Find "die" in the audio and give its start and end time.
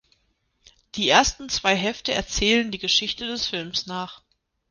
0.95-1.07, 2.71-2.79